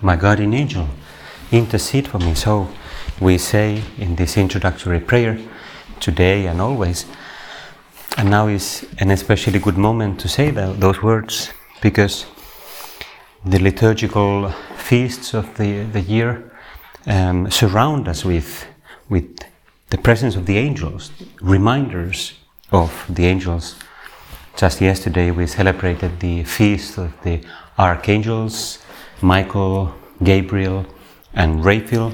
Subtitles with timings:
[0.00, 0.86] My guardian angel,
[1.50, 2.34] intercede for me.
[2.34, 2.68] So
[3.20, 5.38] we say in this introductory prayer
[5.98, 7.04] today and always.
[8.16, 12.26] And now is an especially good moment to say those words because
[13.44, 16.48] the liturgical feasts of the, the year
[17.06, 18.66] um, surround us with,
[19.08, 19.36] with
[19.90, 21.10] the presence of the angels,
[21.40, 22.34] reminders
[22.70, 23.74] of the angels.
[24.56, 27.40] Just yesterday we celebrated the feast of the
[27.78, 28.78] archangels,
[29.22, 30.86] Michael, Gabriel,
[31.34, 32.12] and Raphael.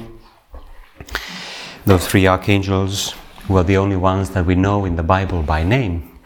[1.85, 3.13] Those three archangels
[3.47, 6.19] were the only ones that we know in the Bible by name.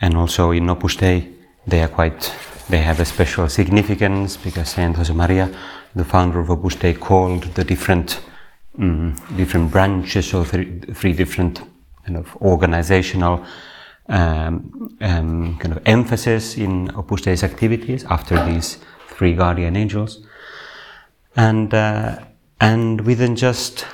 [0.00, 1.28] And also in Opus Dei,
[1.66, 2.32] they are quite,
[2.68, 5.54] they have a special significance because Saint Josemaria,
[5.94, 8.20] the founder of Opus Dei, called the different,
[8.78, 11.62] um, different branches or three, three different
[12.06, 13.44] kind of organizational
[14.08, 18.78] um, um, kind of emphasis in Opus Dei's activities after these
[19.20, 20.26] three guardian angels.
[21.36, 22.20] And, uh,
[22.58, 23.84] and within just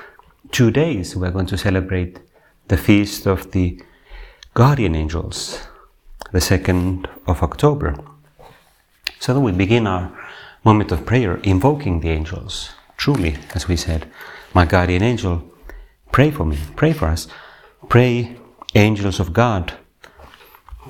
[0.53, 2.21] two days, we're going to celebrate
[2.69, 3.83] the feast of the
[4.55, 5.67] guardian angels,
[6.31, 7.97] the 2nd of October.
[9.19, 10.17] So that we begin our
[10.63, 12.71] moment of prayer invoking the angels.
[12.97, 14.09] Truly, as we said,
[14.55, 15.43] my guardian angel,
[16.13, 17.27] pray for me, pray for us.
[17.89, 18.37] Pray,
[18.77, 19.75] angels of God,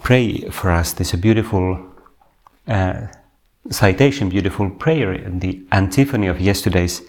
[0.02, 0.92] pray for us.
[0.92, 1.86] There's a beautiful
[2.68, 3.06] uh,
[3.70, 7.02] citation, beautiful prayer in the antiphony of yesterday's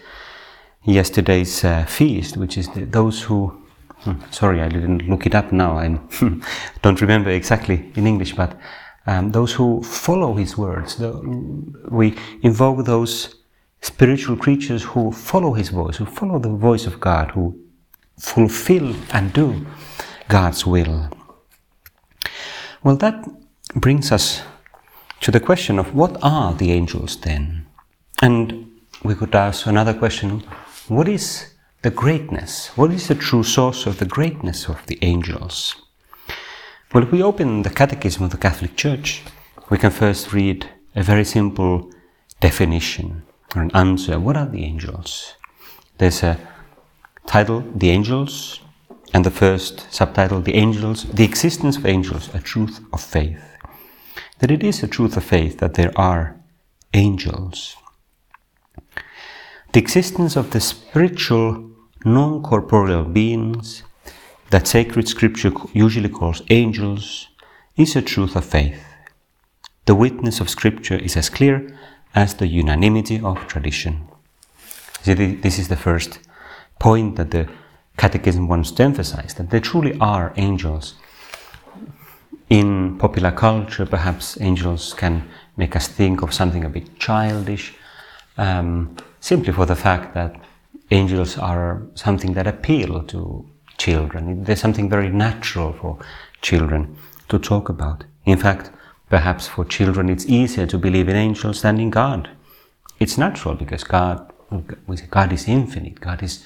[0.83, 3.63] yesterday's uh, feast, which is the, those who.
[3.99, 5.79] Hmm, sorry, I didn't look it up now.
[5.79, 5.99] I
[6.81, 8.55] don't remember exactly in English, but
[9.07, 10.97] um, those who follow His words.
[10.97, 11.11] The,
[11.89, 13.35] we invoke those
[13.81, 17.59] spiritual creatures who follow His voice, who follow the voice of God, who
[18.19, 19.65] fulfill and do
[20.27, 21.09] God's will.
[22.83, 23.27] Well, that
[23.75, 24.41] brings us
[25.21, 27.65] to the question of what are the angels then?
[28.21, 28.71] And
[29.03, 30.43] we could ask another question
[30.87, 32.69] what is the greatness?
[32.77, 35.75] What is the true source of the greatness of the angels?
[36.93, 39.23] Well, if we open the Catechism of the Catholic Church,
[39.69, 41.91] we can first read a very simple
[42.39, 43.23] definition
[43.55, 44.19] or an answer.
[44.19, 45.35] What are the angels?
[45.97, 46.39] There's a
[47.25, 48.61] title, The Angels,
[49.13, 53.56] and the first subtitle, The Angels, The Existence of Angels, a Truth of Faith
[54.39, 56.35] that it is a truth of faith that there are
[56.93, 57.75] angels.
[59.73, 61.69] The existence of the spiritual,
[62.05, 63.83] non corporeal beings
[64.49, 67.27] that sacred scripture usually calls angels
[67.75, 68.83] is a truth of faith.
[69.85, 71.77] The witness of scripture is as clear
[72.15, 74.07] as the unanimity of tradition.
[75.01, 76.19] See, this is the first
[76.79, 77.47] point that the
[77.97, 80.95] Catechism wants to emphasize that there truly are angels
[82.49, 85.27] in popular culture, perhaps angels can
[85.57, 87.73] make us think of something a bit childish,
[88.37, 90.35] um, simply for the fact that
[90.91, 93.45] angels are something that appeal to
[93.77, 94.43] children.
[94.43, 95.99] There's something very natural for
[96.41, 96.95] children
[97.29, 98.05] to talk about.
[98.25, 98.71] In fact,
[99.09, 102.29] perhaps for children it's easier to believe in angels than in God.
[102.99, 104.31] It's natural because God,
[105.11, 105.99] God is infinite.
[105.99, 106.45] God is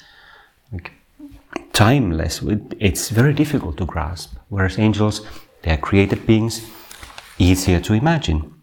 [1.73, 2.41] timeless.
[2.79, 4.35] It's very difficult to grasp.
[4.50, 5.22] Whereas angels,
[5.63, 6.69] they are created beings,
[7.38, 8.53] easier to imagine.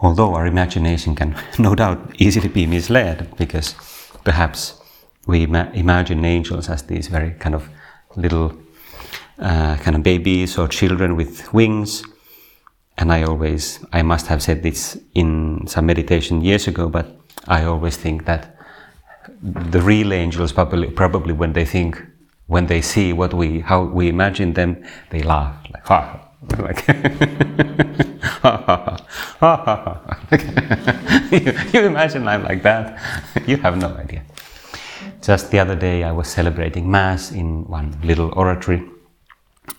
[0.00, 3.74] Although our imagination can no doubt easily be misled because
[4.24, 4.80] perhaps
[5.26, 7.68] we ima- imagine angels as these very kind of
[8.16, 8.52] little
[9.38, 12.02] uh, kind of babies or children with wings.
[12.98, 17.16] And I always, I must have said this in some meditation years ago, but
[17.48, 18.56] I always think that
[19.42, 22.02] the real angels probably, probably when they think
[22.50, 24.76] when they see what we how we imagine them,
[25.10, 26.18] they laugh like ha,
[26.58, 26.84] like
[28.42, 28.76] ha ha
[29.38, 29.94] ha ha ha.
[31.30, 32.98] you, you imagine I'm like that?
[33.46, 34.22] you have no idea.
[35.22, 38.82] Just the other day, I was celebrating Mass in one little oratory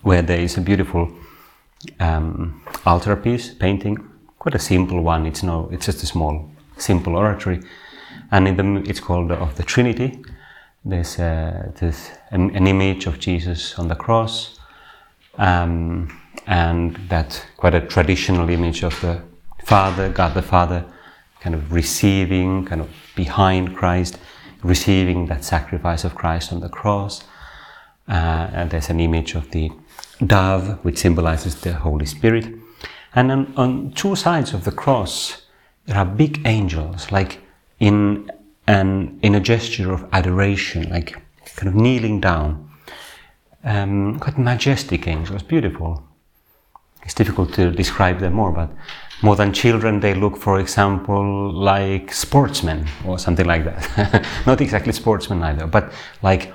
[0.00, 1.12] where there is a beautiful
[2.00, 3.98] um, altarpiece painting,
[4.38, 5.26] quite a simple one.
[5.26, 7.60] It's no, it's just a small, simple oratory,
[8.30, 10.24] and in the it's called of the Trinity
[10.84, 11.70] there's, uh,
[12.30, 14.58] an, an, image of Jesus on the cross,
[15.38, 19.22] um, and that quite a traditional image of the
[19.64, 20.84] Father, God the Father,
[21.40, 24.18] kind of receiving, kind of behind Christ,
[24.62, 27.24] receiving that sacrifice of Christ on the cross.
[28.08, 29.70] Uh, and there's an image of the
[30.26, 32.46] dove, which symbolizes the Holy Spirit.
[33.14, 35.42] And on, on two sides of the cross,
[35.86, 37.40] there are big angels, like
[37.78, 38.30] in
[38.66, 41.16] an in a gesture of adoration, like
[41.56, 42.68] kind of kneeling down.
[43.64, 46.02] Um, quite majestic angels, beautiful.
[47.04, 48.70] It's difficult to describe them more, but
[49.22, 54.26] more than children, they look, for example, like sportsmen or something like that.
[54.46, 55.92] Not exactly sportsmen either, but
[56.22, 56.52] like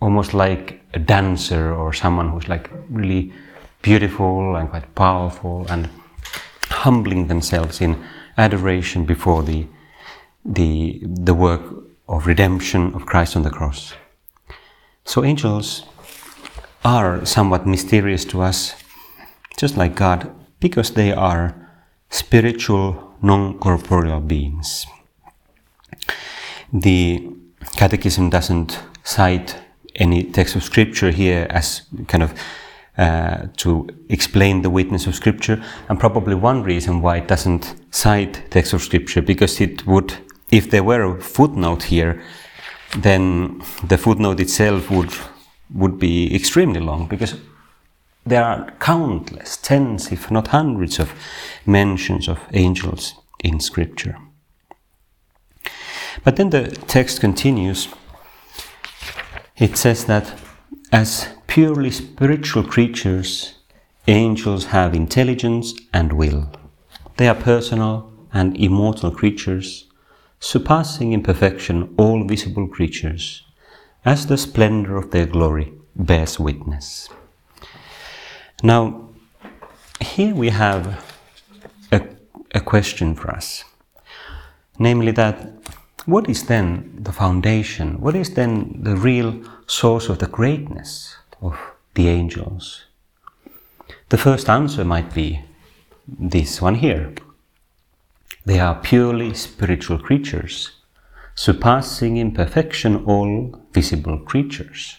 [0.00, 3.32] almost like a dancer or someone who's like really
[3.82, 5.88] beautiful and quite powerful and
[6.70, 8.04] humbling themselves in
[8.36, 9.66] adoration before the,
[10.48, 11.62] the, the work
[12.08, 13.92] of redemption of Christ on the cross.
[15.04, 15.84] So angels
[16.84, 18.74] are somewhat mysterious to us,
[19.56, 20.30] just like God,
[20.60, 21.54] because they are
[22.10, 24.86] spiritual, non corporeal beings.
[26.72, 27.30] The
[27.76, 29.56] Catechism doesn't cite
[29.94, 32.34] any text of Scripture here as kind of
[32.96, 38.50] uh, to explain the witness of Scripture, and probably one reason why it doesn't cite
[38.50, 40.14] text of Scripture because it would,
[40.50, 42.22] if there were a footnote here,
[42.96, 45.12] then the footnote itself would
[45.74, 47.36] would be extremely long because
[48.24, 51.12] there are countless, tens, if not hundreds, of
[51.66, 54.16] mentions of angels in Scripture.
[56.24, 57.88] But then the text continues.
[59.56, 60.34] It says that
[60.92, 63.54] as purely spiritual creatures,
[64.06, 66.50] angels have intelligence and will.
[67.16, 69.87] They are personal and immortal creatures,
[70.40, 73.44] surpassing in perfection all visible creatures,
[74.04, 77.08] as the splendor of their glory bears witness.
[78.62, 79.10] Now,
[80.00, 81.04] here we have
[81.92, 82.00] a,
[82.54, 83.64] a question for us,
[84.78, 85.52] namely that
[86.06, 88.00] what is then the foundation?
[88.00, 91.58] What is then the real source of the greatness of
[91.94, 92.86] the angels?
[94.08, 95.40] The first answer might be
[96.06, 97.12] this one here.
[98.48, 100.70] They are purely spiritual creatures,
[101.34, 104.96] surpassing in perfection all visible creatures.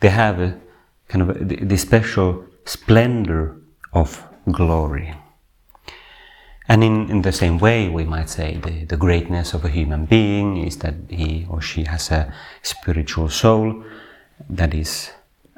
[0.00, 0.60] They have a
[1.08, 3.56] kind of the special splendor
[3.94, 5.14] of glory.
[6.68, 10.04] And in, in the same way, we might say the, the greatness of a human
[10.04, 12.30] being is that he or she has a
[12.60, 13.84] spiritual soul
[14.50, 15.10] that is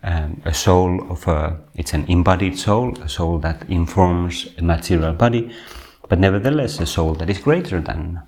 [0.04, 5.14] um, a soul of a, it's an embodied soul, a soul that informs a material
[5.14, 5.50] body,
[6.08, 8.22] but nevertheless a soul that is greater than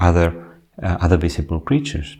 [0.00, 2.16] other, uh, other visible creatures.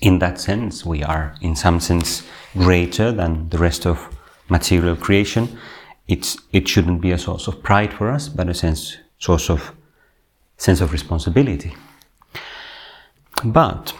[0.00, 2.22] In that sense, we are, in some sense,
[2.54, 4.08] greater than the rest of
[4.48, 5.58] material creation,
[6.06, 9.72] it's, it shouldn't be a source of pride for us, but a sense, source of
[10.56, 11.74] sense of responsibility.
[13.44, 13.94] But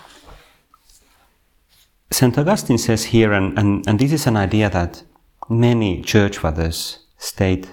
[2.11, 2.37] St.
[2.39, 5.03] Augustine says here, and, and, and this is an idea that
[5.49, 7.69] many church fathers state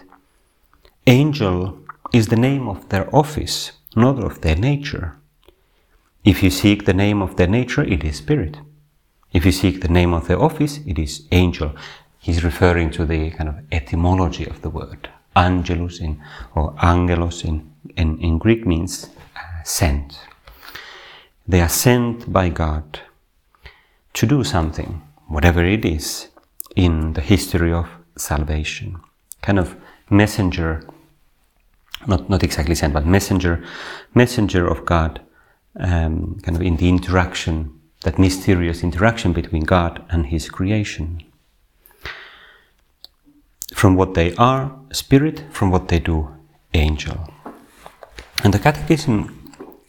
[1.07, 1.77] angel
[2.11, 5.17] is the name of their office, not of their nature.
[6.23, 8.57] If you seek the name of their nature, it is spirit.
[9.33, 11.73] If you seek the name of their office, it is angel
[12.21, 15.09] he's referring to the kind of etymology of the word.
[15.35, 16.21] Angelus in,
[16.55, 20.19] or angelos in, in, in Greek means uh, sent.
[21.47, 22.99] They are sent by God
[24.13, 26.27] to do something, whatever it is,
[26.75, 27.87] in the history of
[28.17, 28.99] salvation.
[29.41, 29.75] Kind of
[30.09, 30.87] messenger,
[32.07, 33.63] not, not exactly sent, but messenger,
[34.13, 35.21] messenger of God,
[35.79, 41.23] um, kind of in the interaction, that mysterious interaction between God and His creation.
[43.73, 46.29] From what they are, spirit, from what they do,
[46.73, 47.31] angel.
[48.43, 49.41] And the Catechism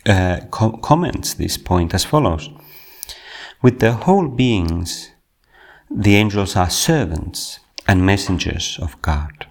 [0.07, 2.49] uh, co- comments this point as follows.
[3.63, 5.11] With their whole beings,
[5.91, 9.47] the angels are servants and messengers of God,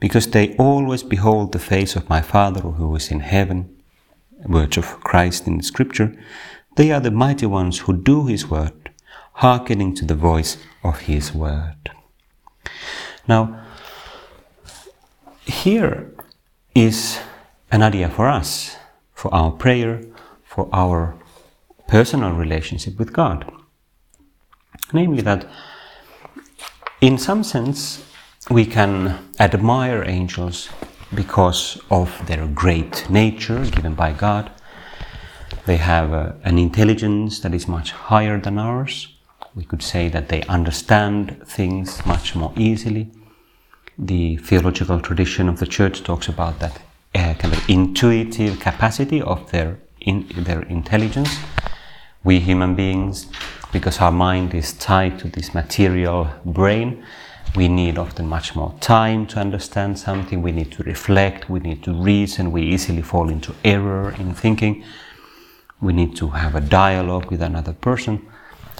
[0.00, 3.74] because they always behold the face of my Father who is in heaven,
[4.44, 6.14] words of Christ in Scripture.
[6.76, 8.90] They are the mighty ones who do His word,
[9.34, 11.90] hearkening to the voice of His word.
[13.26, 13.62] Now,
[15.44, 16.12] here
[16.74, 17.18] is
[17.70, 18.76] an idea for us,
[19.14, 20.02] for our prayer,
[20.44, 21.16] for our
[21.88, 23.50] personal relationship with God.
[24.92, 25.46] Namely, that
[27.00, 28.04] in some sense
[28.50, 30.68] we can admire angels
[31.14, 34.50] because of their great nature given by God.
[35.66, 39.08] They have uh, an intelligence that is much higher than ours.
[39.54, 43.10] We could say that they understand things much more easily.
[43.98, 46.80] the theological tradition of the church talks about that
[47.14, 51.38] uh, kind of intuitive capacity of their in, their intelligence.
[52.22, 53.26] We human beings,
[53.72, 57.04] because our mind is tied to this material brain,
[57.54, 60.42] we need often much more time to understand something.
[60.42, 61.48] We need to reflect.
[61.48, 62.52] We need to reason.
[62.52, 64.84] We easily fall into error in thinking.
[65.80, 68.26] We need to have a dialogue with another person.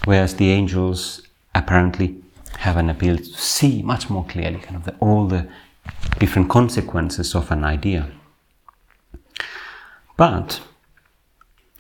[0.05, 1.23] Whereas the angels
[1.55, 2.17] apparently
[2.59, 5.49] have an ability to see much more clearly kind of the, all the
[6.19, 8.11] different consequences of an idea.
[10.17, 10.61] But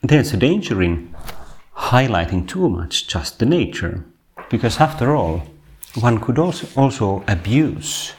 [0.02, 1.14] there's a danger in
[1.76, 4.04] highlighting too much just the nature,
[4.50, 5.42] because after all,
[5.96, 8.12] one could also, also abuse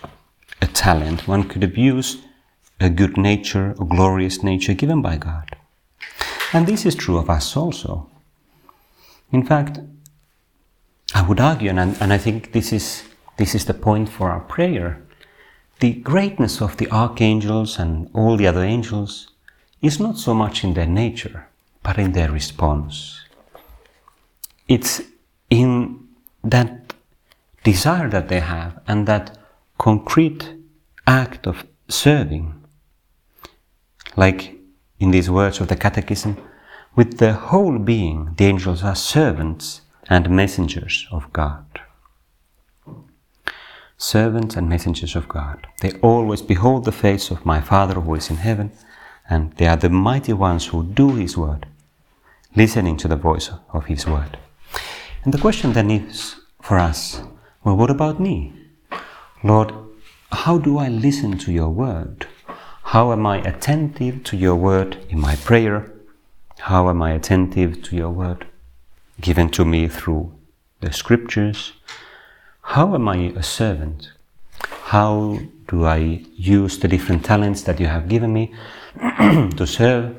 [0.61, 2.17] a talent, one could abuse
[2.79, 5.55] a good nature, a glorious nature given by God.
[6.53, 8.09] And this is true of us also.
[9.31, 9.79] In fact,
[11.13, 13.03] I would argue, and, and I think this is,
[13.37, 15.01] this is the point for our prayer,
[15.79, 19.29] the greatness of the archangels and all the other angels
[19.81, 21.47] is not so much in their nature,
[21.83, 23.21] but in their response.
[24.67, 25.01] It's
[25.49, 26.07] in
[26.43, 26.86] that
[27.71, 29.37] desire that they have and that
[29.77, 30.43] concrete
[31.05, 32.45] act of serving.
[34.15, 34.55] Like
[34.99, 36.37] in these words of the Catechism,
[36.95, 41.65] with their whole being, the angels are servants and messengers of God.
[43.97, 45.67] Servants and messengers of God.
[45.81, 48.71] They always behold the face of my Father who is in heaven,
[49.29, 51.65] and they are the mighty ones who do His word,
[52.55, 54.37] listening to the voice of His word.
[55.23, 57.21] And the question then is for us
[57.63, 58.53] well, what about me?
[59.43, 59.73] Lord,
[60.31, 62.27] how do I listen to your word?
[62.83, 65.91] How am I attentive to your word in my prayer?
[66.59, 68.47] How am I attentive to your word
[69.19, 70.33] given to me through
[70.79, 71.73] the scriptures?
[72.61, 74.11] How am I a servant?
[74.85, 78.53] How do I use the different talents that you have given me
[78.99, 80.15] to serve,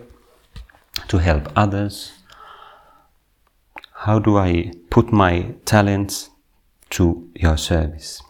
[1.09, 2.13] to help others?
[3.93, 6.31] How do I put my talents
[6.91, 8.23] to your service.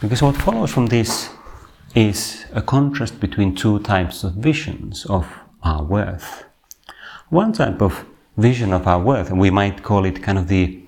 [0.00, 1.30] Because what follows from this
[1.94, 5.26] is a contrast between two types of visions of
[5.62, 6.44] our worth.
[7.30, 8.04] One type of
[8.36, 10.80] vision of our worth, and we might call it kind of the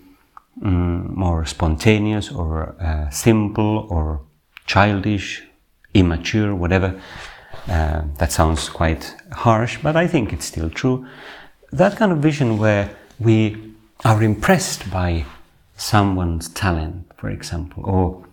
[0.62, 4.21] um, more spontaneous or uh, simple or
[4.67, 5.43] childish,
[5.95, 7.00] immature, whatever.
[7.67, 11.07] Uh, that sounds quite harsh, but I think it's still true.
[11.73, 13.75] That kind of vision where we
[14.05, 15.25] are impressed by
[15.78, 18.26] someone's talent, for example, or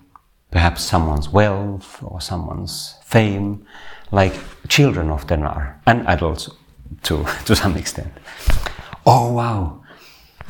[0.51, 3.65] perhaps someone's wealth or someone's fame,
[4.11, 4.33] like
[4.67, 6.49] children often are, and adults
[7.03, 8.11] too, to some extent.
[9.05, 9.83] Oh wow!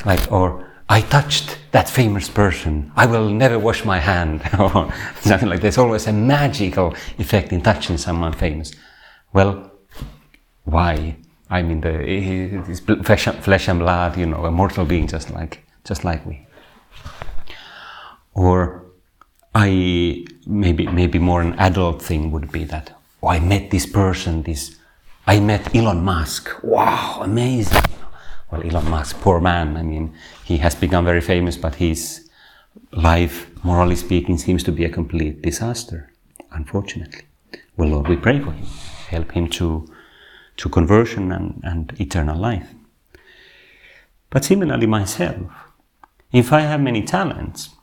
[0.06, 2.92] Like, or I touched that famous person.
[2.96, 5.62] I will never wash my hand, or something like.
[5.62, 8.72] There's always a magical effect in touching someone famous.
[9.34, 9.72] Well,
[10.64, 11.18] why?
[11.50, 13.04] I mean, the,
[13.44, 16.45] flesh and blood, you know, a mortal being just like just like we
[18.36, 18.86] or
[19.56, 22.92] I maybe maybe more an adult thing would be that
[23.24, 24.76] oh, I met this person this
[25.26, 26.50] I met Elon Musk.
[26.62, 27.82] Wow amazing.
[28.52, 29.78] Well Elon Musk poor man.
[29.78, 32.30] I mean he has become very famous but his
[32.92, 36.12] life morally speaking seems to be a complete disaster
[36.52, 37.24] unfortunately.
[37.78, 38.66] Well Lord we pray for him.
[39.08, 39.88] Help him to
[40.58, 42.70] to conversion and, and eternal life.
[44.30, 45.38] But similarly myself
[46.32, 47.76] if I have many talents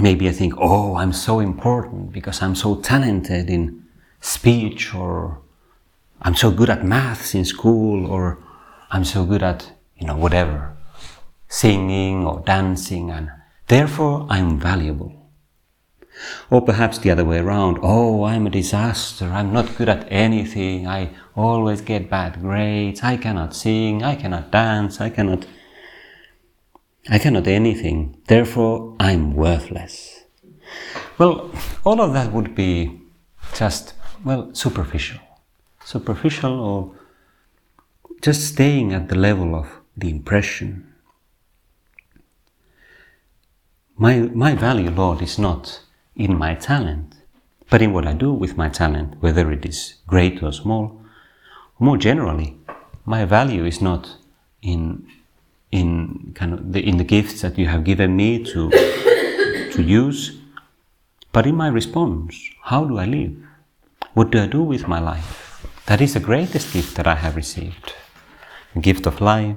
[0.00, 3.84] maybe I think, oh, I'm so important because I'm so talented in
[4.20, 5.40] speech, or
[6.22, 8.38] I'm so good at maths in school, or
[8.90, 10.76] I'm so good at, you know, whatever,
[11.48, 13.30] singing or dancing, and
[13.68, 15.16] therefore I'm valuable.
[16.50, 20.86] Or perhaps the other way around, oh, I'm a disaster, I'm not good at anything,
[20.86, 25.46] I always get bad grades, I cannot sing, I cannot dance, I cannot
[27.12, 30.22] I cannot do anything, therefore I'm worthless.
[31.18, 31.50] Well,
[31.84, 33.00] all of that would be
[33.52, 35.18] just, well, superficial.
[35.84, 36.94] Superficial or
[38.22, 40.86] just staying at the level of the impression.
[43.96, 45.80] My, my value, Lord, is not
[46.14, 47.16] in my talent,
[47.68, 51.02] but in what I do with my talent, whether it is great or small.
[51.80, 52.56] More generally,
[53.04, 54.16] my value is not
[54.62, 55.08] in
[55.72, 58.70] in kind of the, in the gifts that you have given me to
[59.72, 60.36] to use,
[61.32, 63.36] but in my response, how do I live?
[64.14, 65.64] What do I do with my life?
[65.86, 67.94] That is the greatest gift that I have received.
[68.74, 69.56] A gift of life,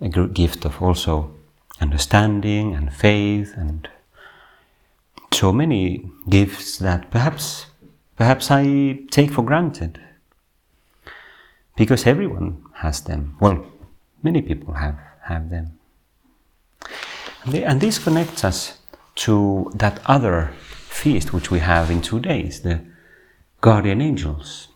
[0.00, 1.34] a gift of also
[1.80, 3.88] understanding and faith and
[5.32, 7.66] so many gifts that perhaps
[8.16, 10.00] perhaps I take for granted
[11.76, 13.36] because everyone has them.
[13.40, 13.66] Well,
[14.24, 15.78] many people have have them,
[17.44, 18.78] and, this connects us
[19.14, 20.52] to that other
[20.88, 22.80] feast which we have in two days, the
[23.60, 24.68] guardian angels.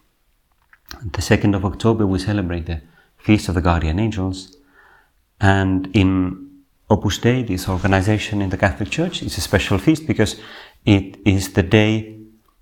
[1.13, 2.81] The second of October we celebrate the
[3.19, 4.57] feast of the guardian angels,
[5.41, 6.49] and in
[6.91, 10.41] Opus Dei, this organization in the Catholic Church, it's a special feast because
[10.87, 12.19] it is the day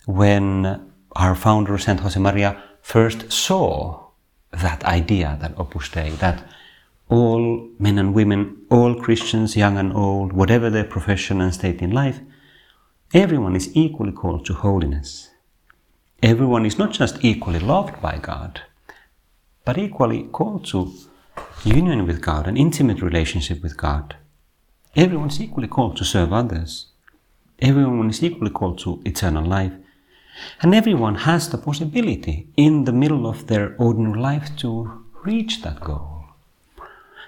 [0.06, 4.08] when our founder, Saint Josemaria, first saw
[4.52, 6.42] that idea, that Opus Dei, that
[7.08, 11.90] all men and women, all Christians, young and old, whatever their profession and state in
[11.90, 12.20] life,
[13.14, 15.30] everyone is equally called to holiness.
[16.22, 18.62] Everyone is not just equally loved by God,
[19.64, 20.92] but equally called to
[21.64, 24.16] union with God, an intimate relationship with God.
[24.96, 26.86] Everyone is equally called to serve others.
[27.60, 29.72] Everyone is equally called to eternal life.
[30.62, 35.80] And everyone has the possibility in the middle of their ordinary life to reach that
[35.80, 36.15] goal.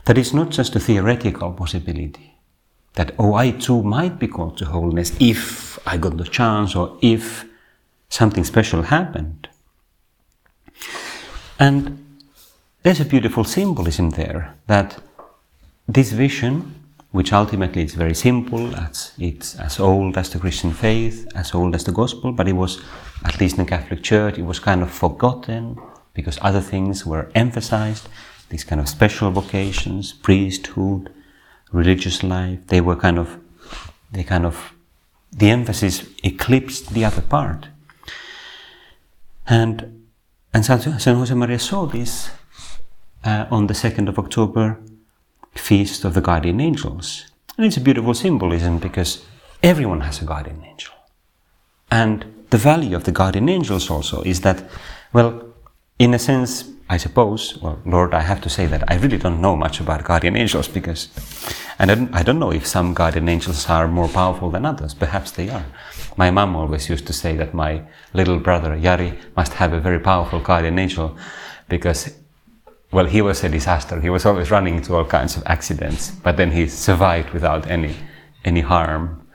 [0.09, 2.35] That is not just a theoretical possibility.
[2.95, 6.97] That, oh, I too might be called to holiness if I got the chance or
[7.03, 7.45] if
[8.09, 9.51] something special happened.
[11.59, 12.23] And
[12.83, 14.99] there's a beautiful symbolism there that
[15.87, 16.75] this vision,
[17.11, 21.75] which ultimately is very simple, it's, it's as old as the Christian faith, as old
[21.75, 22.81] as the gospel, but it was,
[23.27, 25.79] at least in the Catholic Church, it was kind of forgotten
[26.15, 28.09] because other things were emphasized,
[28.51, 31.13] these kind of special vocations, priesthood,
[31.73, 33.39] religious life, they were kind of,
[34.11, 34.73] they kind of,
[35.33, 37.69] the emphasis eclipsed the other part.
[39.47, 40.07] And,
[40.53, 42.31] and San, San Josemaria saw this
[43.25, 44.79] uh, on the 2nd of October,
[45.55, 47.27] Feast of the Guardian Angels.
[47.57, 49.25] And it's a beautiful symbolism because
[49.63, 50.95] everyone has a guardian angel.
[51.91, 54.63] And the value of the guardian angels also is that,
[55.13, 55.48] well,
[55.99, 59.41] in a sense, I suppose, well, Lord, I have to say that I really don't
[59.41, 61.09] know much about guardian angels because,
[61.79, 64.95] and I don't, I don't know if some guardian angels are more powerful than others.
[64.95, 65.67] Perhaps they are.
[66.17, 67.83] My mom always used to say that my
[68.15, 71.17] little brother, Yari, must have a very powerful guardian angel
[71.69, 72.15] because
[72.91, 74.01] well, he was a disaster.
[74.01, 77.95] He was always running into all kinds of accidents, but then he survived without any
[78.45, 79.27] any harm.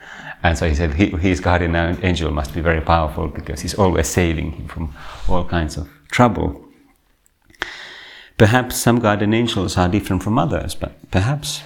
[0.41, 4.07] And so he said he, his guardian angel must be very powerful because he's always
[4.07, 4.93] saving him from
[5.29, 6.63] all kinds of trouble.
[8.37, 11.63] Perhaps some guardian angels are different from others, but perhaps.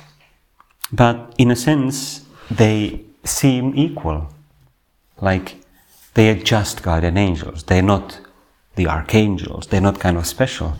[0.91, 4.33] But in a sense, they seem equal.
[5.19, 5.57] Like
[6.13, 7.63] they are just guardian angels.
[7.63, 8.19] They're not
[8.75, 9.67] the archangels.
[9.67, 10.73] They're not kind of special.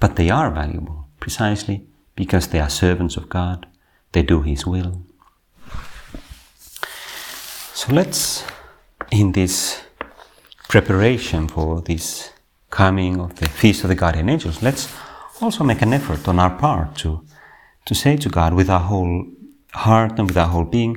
[0.00, 3.66] But they are valuable precisely because they are servants of God,
[4.12, 5.02] they do His will.
[7.74, 8.44] So let's,
[9.10, 9.82] in this
[10.68, 12.32] preparation for this
[12.70, 14.94] coming of the Feast of the Guardian Angels, let's
[15.40, 17.24] also make an effort on our part to,
[17.84, 19.26] to say to God with our whole
[19.72, 20.96] heart and with our whole being,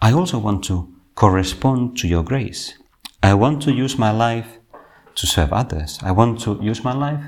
[0.00, 2.74] I also want to correspond to your grace.
[3.22, 4.58] I want to use my life
[5.16, 5.98] to serve others.
[6.02, 7.24] I want to use my life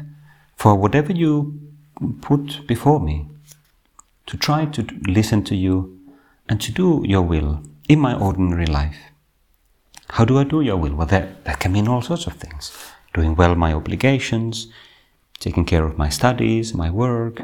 [0.57, 1.61] for whatever you
[2.21, 3.29] put before me,
[4.27, 5.99] to try to listen to you
[6.49, 8.99] and to do your will in my ordinary life.
[10.11, 10.95] How do I do your will?
[10.95, 12.88] Well, that, that can mean all sorts of things.
[13.15, 14.69] Doing well my obligations,
[15.39, 17.43] taking care of my studies, my work,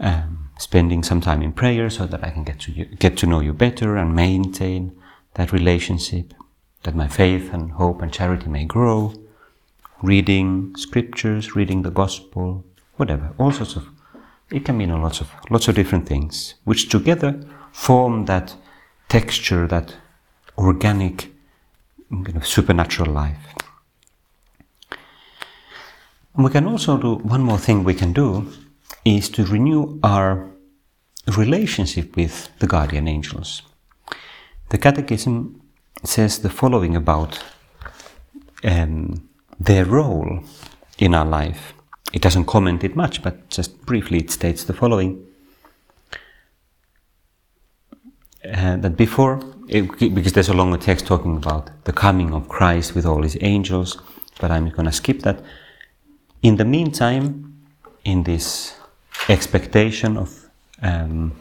[0.00, 3.26] um, spending some time in prayer so that I can get to, you, get to
[3.26, 4.96] know you better and maintain
[5.34, 6.32] that relationship,
[6.84, 9.14] that my faith and hope and charity may grow
[10.02, 12.64] reading scriptures, reading the gospel,
[12.96, 13.88] whatever, all sorts of,
[14.50, 17.40] it can mean lots of, lots of different things, which together
[17.72, 18.54] form that
[19.08, 19.94] texture, that
[20.58, 21.32] organic,
[22.42, 23.54] supernatural life.
[26.38, 28.52] We can also do, one more thing we can do
[29.04, 30.50] is to renew our
[31.36, 33.62] relationship with the guardian angels.
[34.68, 35.62] The Catechism
[36.04, 37.42] says the following about
[38.64, 40.44] um, their role
[40.98, 41.72] in our life.
[42.12, 45.24] It doesn't comment it much, but just briefly it states the following
[48.44, 52.94] uh, that before, it, because there's a longer text talking about the coming of Christ
[52.94, 53.98] with all his angels,
[54.38, 55.42] but I'm going to skip that.
[56.46, 57.56] In the meantime,
[58.04, 58.76] in this
[59.28, 60.48] expectation of
[60.80, 61.32] um,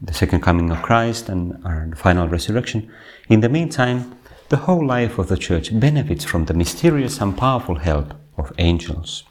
[0.00, 2.90] the second coming of Christ and our final resurrection,
[3.28, 4.16] in the meantime,
[4.48, 9.22] the whole life of the Church benefits from the mysterious and powerful help of angels.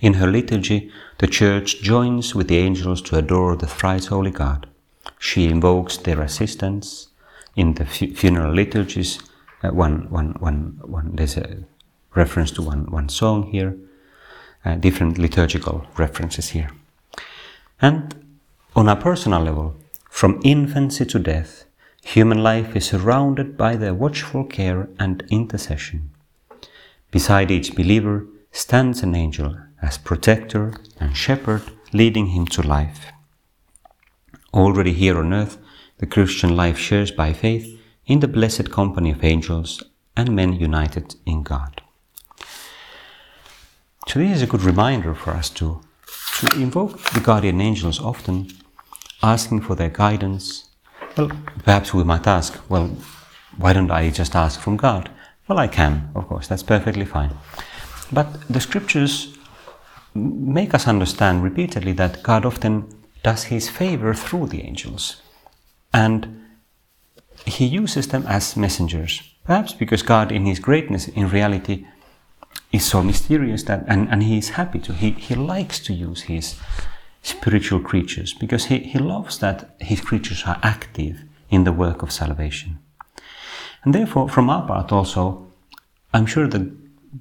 [0.00, 4.66] In her liturgy, the Church joins with the angels to adore the thrice holy God.
[5.20, 7.10] She invokes their assistance
[7.54, 9.20] in the fu- funeral liturgies.
[9.62, 11.58] Uh, one, one, one, one, there's a
[12.18, 13.76] reference to one, one song here,
[14.64, 16.70] uh, different liturgical references here.
[17.80, 18.02] And
[18.74, 19.76] on a personal level,
[20.10, 21.64] from infancy to death,
[22.02, 26.10] human life is surrounded by their watchful care and intercession.
[27.10, 33.12] Beside each believer stands an angel as protector and shepherd, leading him to life.
[34.52, 35.56] Already here on earth,
[35.98, 37.66] the Christian life shares by faith
[38.06, 39.82] in the blessed company of angels
[40.16, 41.82] and men united in God.
[44.14, 45.80] This is a good reminder for us to,
[46.40, 48.48] to invoke the guardian angels often,
[49.22, 50.70] asking for their guidance.
[51.16, 51.30] Well,
[51.62, 52.88] perhaps we might ask, well,
[53.58, 55.08] why don't I just ask from God?
[55.46, 57.30] Well, I can, of course, that's perfectly fine.
[58.10, 59.36] But the scriptures
[60.14, 62.88] make us understand repeatedly that God often
[63.22, 65.22] does his favor through the angels.
[65.92, 66.44] And
[67.44, 69.22] he uses them as messengers.
[69.44, 71.86] Perhaps because God, in his greatness, in reality,
[72.72, 76.22] is so mysterious that, and, and he is happy to, he, he likes to use
[76.22, 76.56] his
[77.22, 82.12] spiritual creatures because he, he loves that his creatures are active in the work of
[82.12, 82.78] salvation.
[83.84, 85.46] And therefore, from our part also,
[86.12, 86.72] I'm sure the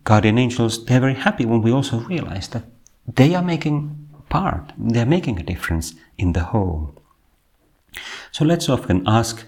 [0.04, 2.64] guardian angels, they're very happy when we also realize that
[3.08, 6.94] they are making part, they're making a difference in the whole.
[8.32, 9.46] So let's often ask,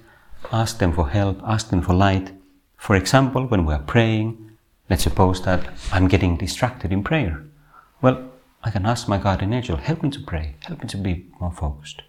[0.52, 2.32] ask them for help, ask them for light.
[2.78, 4.49] For example, when we are praying,
[4.90, 7.44] let's suppose that I'm getting distracted in prayer.
[8.02, 8.32] Well,
[8.64, 11.52] I can ask my guardian angel, help me to pray, help me to be more
[11.52, 12.02] focused.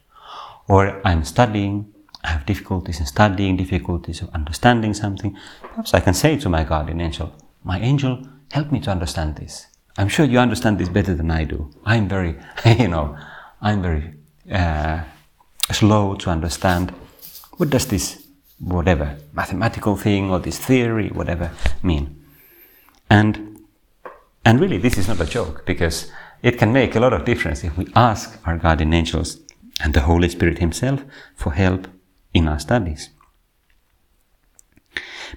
[0.67, 1.93] Or I'm studying,
[2.25, 5.37] I have difficulties in studying, difficulties of understanding something.
[5.63, 9.67] Perhaps I can say to my guardian angel, my angel, help me to understand this.
[9.97, 11.71] I'm sure you understand this better than I do.
[11.85, 13.17] I'm very, you know,
[13.61, 14.15] I'm very
[14.51, 15.03] uh,
[15.71, 16.93] slow to understand
[17.57, 18.27] what does this,
[18.59, 21.51] whatever, mathematical thing or this theory, whatever,
[21.83, 22.20] mean.
[23.11, 23.61] And,
[24.45, 26.11] and really, this is not a joke because
[26.43, 29.41] it can make a lot of difference if we ask our guardian angels
[29.83, 31.03] and the Holy Spirit Himself
[31.35, 31.89] for help
[32.33, 33.11] in our studies.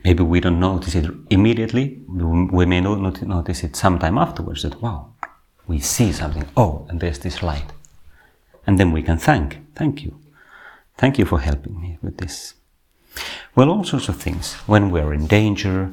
[0.03, 2.01] Maybe we don't notice it immediately.
[2.07, 5.13] We may not notice it sometime afterwards that, wow,
[5.67, 6.45] we see something.
[6.57, 7.71] Oh, and there's this light.
[8.65, 10.19] And then we can thank, thank you.
[10.97, 12.53] Thank you for helping me with this.
[13.55, 14.53] Well, all sorts of things.
[14.67, 15.91] When we're in danger,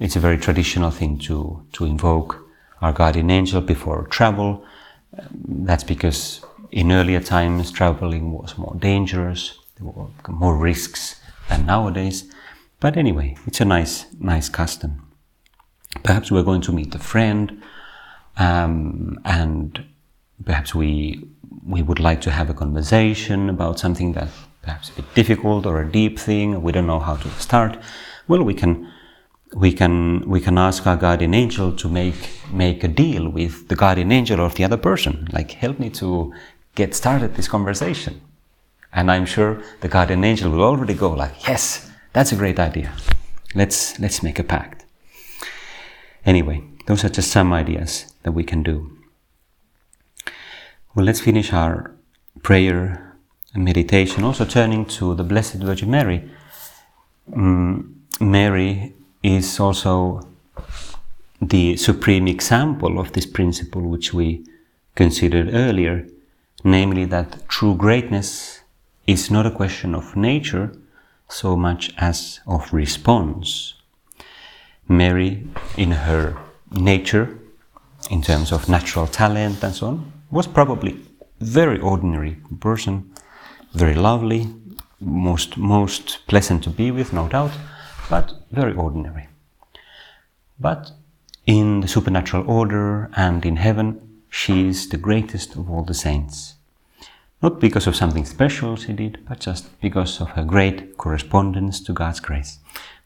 [0.00, 2.44] it's a very traditional thing to, to invoke
[2.80, 4.64] our guardian angel before travel.
[5.30, 6.40] That's because
[6.72, 12.24] in earlier times traveling was more dangerous, there were more risks than nowadays.
[12.80, 15.06] But anyway, it's a nice, nice custom.
[16.02, 17.62] Perhaps we're going to meet a friend,
[18.38, 19.84] um, and
[20.44, 21.28] perhaps we
[21.66, 24.28] we would like to have a conversation about something that
[24.62, 26.62] perhaps a bit difficult or a deep thing.
[26.62, 27.76] We don't know how to start.
[28.28, 28.90] Well, we can
[29.54, 33.76] we can we can ask our guardian angel to make make a deal with the
[33.76, 35.28] guardian angel of the other person.
[35.32, 36.32] Like, help me to
[36.74, 38.20] get started this conversation.
[38.92, 42.92] And I'm sure the guardian angel will already go like, yes, that's a great idea.
[43.54, 44.84] Let's, let's make a pact.
[46.24, 48.96] Anyway, those are just some ideas that we can do.
[50.94, 51.94] Well, let's finish our
[52.42, 53.16] prayer
[53.54, 56.28] and meditation, also turning to the Blessed Virgin Mary.
[57.30, 60.26] Mm, Mary is also
[61.40, 64.44] the supreme example of this principle which we
[64.94, 66.06] considered earlier,
[66.64, 68.60] namely that true greatness
[69.06, 70.72] is not a question of nature,
[71.28, 73.74] so much as of response.
[74.88, 76.36] Mary, in her
[76.72, 77.38] nature,
[78.10, 80.92] in terms of natural talent and so on, was probably
[81.40, 83.10] a very ordinary person,
[83.72, 84.48] very lovely,
[85.00, 87.52] most most pleasant to be with, no doubt,
[88.10, 89.28] but very ordinary.
[90.58, 90.90] But
[91.46, 96.54] in the supernatural order and in heaven, she is the greatest of all the saints.
[97.42, 101.94] Not because of something special she did, but just because of her great correspondence to
[101.94, 102.58] God's grace.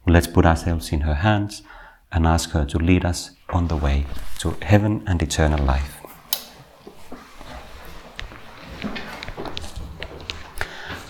[0.05, 1.63] Well, let's put ourselves in her hands
[2.11, 4.07] and ask her to lead us on the way
[4.39, 6.04] to heaven and eternal life.